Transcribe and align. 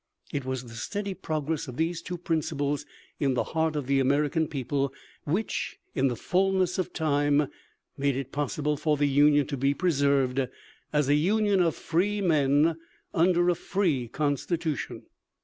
It 0.33 0.45
was 0.45 0.63
the 0.63 0.73
steady 0.73 1.13
progress 1.13 1.67
of 1.67 1.77
these 1.77 2.01
two 2.01 2.17
principles 2.17 2.87
in 3.19 3.35
the 3.35 3.43
heart 3.43 3.75
of 3.75 3.85
the 3.85 3.99
American 3.99 4.47
people 4.47 4.91
which 5.25 5.77
in 5.93 6.07
"the 6.07 6.15
fullness 6.15 6.79
of 6.79 6.91
time" 6.91 7.47
made 7.99 8.15
it 8.15 8.31
possible 8.31 8.77
for 8.77 8.97
the 8.97 9.05
Union 9.07 9.45
to 9.45 9.57
be 9.57 9.75
preserved 9.75 10.47
as 10.91 11.07
a 11.07 11.13
union 11.13 11.59
of 11.61 11.75
free 11.75 12.19
men 12.19 12.77
under 13.13 13.47
a 13.49 13.53
free 13.53 14.07
constitution. 14.07 15.03